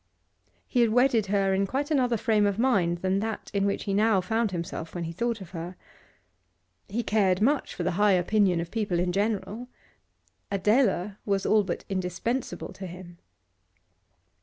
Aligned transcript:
He 0.65 0.81
had 0.81 0.89
wedded 0.89 1.27
her 1.27 1.53
in 1.53 1.67
quite 1.67 1.91
another 1.91 2.17
frame 2.17 2.47
of 2.47 2.57
mind 2.57 3.03
than 3.03 3.19
that 3.19 3.51
in 3.53 3.67
which 3.67 3.83
he 3.83 3.93
now 3.93 4.19
found 4.19 4.49
himself 4.49 4.95
when 4.95 5.03
he 5.03 5.11
thought 5.11 5.41
of 5.41 5.51
her. 5.51 5.75
He 6.89 7.03
cared 7.03 7.39
much 7.39 7.75
for 7.75 7.83
the 7.83 7.91
high 8.01 8.13
opinion 8.13 8.59
of 8.59 8.71
people 8.71 8.97
in 8.97 9.11
general; 9.11 9.67
Adela 10.49 11.19
was 11.23 11.45
all 11.45 11.63
but 11.63 11.85
indispensable 11.87 12.73
to 12.73 12.87
him. 12.87 13.19